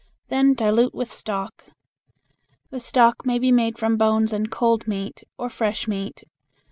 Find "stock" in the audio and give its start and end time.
1.13-1.65, 2.87-3.23